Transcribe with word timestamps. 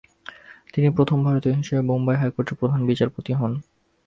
তিনি 0.73 0.87
প্রথম 0.97 1.17
ভারতীয় 1.25 1.55
হিসাবে 1.55 1.81
বোম্বাই 1.89 2.17
হাইকোর্টের 2.21 2.59
প্রধান 2.59 2.79
বিচারপতি 2.89 3.31
হন। 3.33 3.51